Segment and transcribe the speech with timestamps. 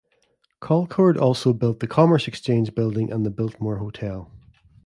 [0.61, 4.31] Colcord also built the Commerce Exchange Building and the Biltmore Hotel.